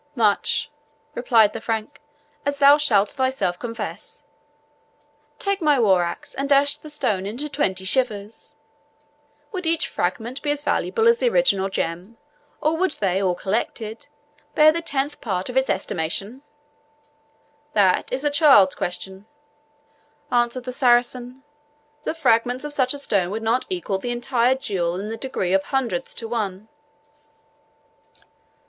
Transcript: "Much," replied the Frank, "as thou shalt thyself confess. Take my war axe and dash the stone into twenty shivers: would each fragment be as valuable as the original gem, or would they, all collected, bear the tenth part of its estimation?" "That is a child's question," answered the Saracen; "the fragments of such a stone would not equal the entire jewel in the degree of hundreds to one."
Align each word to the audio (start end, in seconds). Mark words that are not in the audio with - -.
"Much," 0.15 0.71
replied 1.13 1.53
the 1.53 1.61
Frank, 1.61 2.01
"as 2.43 2.57
thou 2.57 2.75
shalt 2.75 3.09
thyself 3.09 3.59
confess. 3.59 4.25
Take 5.37 5.61
my 5.61 5.79
war 5.79 6.01
axe 6.01 6.33
and 6.33 6.49
dash 6.49 6.77
the 6.77 6.89
stone 6.89 7.27
into 7.27 7.47
twenty 7.47 7.85
shivers: 7.85 8.55
would 9.51 9.67
each 9.67 9.87
fragment 9.87 10.41
be 10.41 10.49
as 10.49 10.63
valuable 10.63 11.07
as 11.07 11.19
the 11.19 11.29
original 11.29 11.69
gem, 11.69 12.17
or 12.61 12.75
would 12.77 12.93
they, 12.93 13.21
all 13.21 13.35
collected, 13.35 14.07
bear 14.55 14.71
the 14.71 14.81
tenth 14.81 15.21
part 15.21 15.49
of 15.49 15.55
its 15.55 15.69
estimation?" 15.69 16.41
"That 17.73 18.11
is 18.11 18.23
a 18.25 18.31
child's 18.31 18.73
question," 18.73 19.27
answered 20.31 20.63
the 20.63 20.73
Saracen; 20.73 21.43
"the 22.05 22.15
fragments 22.15 22.65
of 22.65 22.73
such 22.73 22.95
a 22.95 22.97
stone 22.97 23.29
would 23.29 23.43
not 23.43 23.67
equal 23.69 23.99
the 23.99 24.09
entire 24.09 24.55
jewel 24.55 24.99
in 24.99 25.09
the 25.09 25.15
degree 25.17 25.53
of 25.53 25.65
hundreds 25.65 26.15
to 26.15 26.27
one." 26.27 26.69